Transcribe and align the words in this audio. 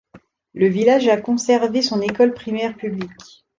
Le 0.55 0.67
village 0.67 1.07
a 1.09 1.17
conservé 1.21 1.83
son 1.83 2.01
école 2.01 2.33
primaire 2.33 2.75
publique. 2.75 3.45